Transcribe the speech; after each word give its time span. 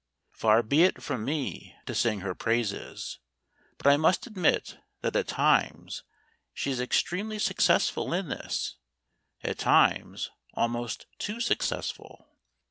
Far 0.31 0.63
be 0.63 0.81
it 0.81 1.03
from 1.03 1.23
me 1.25 1.75
to 1.85 1.93
sing 1.93 2.21
her 2.21 2.33
praises, 2.33 3.19
but 3.77 3.85
I 3.85 3.97
must 3.97 4.25
admit 4.25 4.79
that 5.01 5.15
at 5.15 5.27
times 5.27 6.01
she 6.55 6.71
is 6.71 6.81
extremely 6.81 7.37
successful 7.37 8.11
in 8.11 8.27
this 8.29 8.77
at 9.43 9.59
times 9.59 10.31
almost 10.55 11.05
too 11.19 11.39
successful. 11.39 12.27